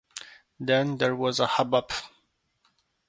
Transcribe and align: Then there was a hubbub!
Then 0.59 0.97
there 0.97 1.15
was 1.15 1.39
a 1.39 1.45
hubbub! 1.45 1.91